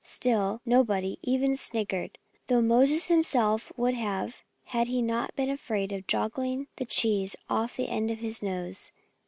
[0.17, 2.17] ]Still nobody even snickered
[2.47, 7.77] though Moses himself would have had he not been afraid of joggling the cheese off
[7.77, 8.91] the end of his nose.